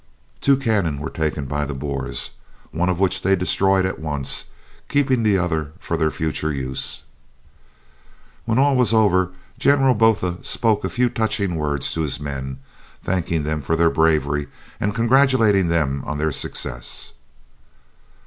[0.39, 2.31] Two cannon were taken by the Boers,
[2.71, 4.45] one of which they destroyed at once,
[4.89, 7.03] keeping the other for their future use.
[8.45, 9.29] When all was over
[9.59, 12.57] General Botha spoke a few touching words to his men,
[13.03, 14.47] thanking them for their bravery,
[14.79, 17.13] and congratulating them on their success.